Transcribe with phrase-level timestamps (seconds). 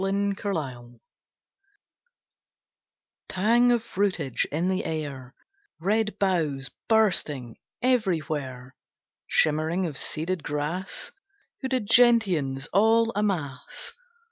[0.01, 0.97] Late September
[3.29, 5.35] Tang of fruitage in the air;
[5.79, 8.75] Red boughs bursting everywhere;
[9.27, 11.11] Shimmering of seeded grass;
[11.61, 13.93] Hooded gentians all a'mass.